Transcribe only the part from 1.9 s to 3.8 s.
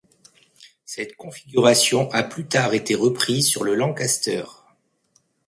a plus tard été reprise sur le